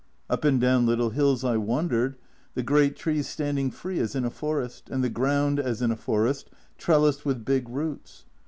[0.31, 2.15] Up and down little hills I wandered,
[2.55, 5.95] the great trees standing free as in a forest, and the ground, as in a
[5.95, 8.25] forest, trellised with big roots.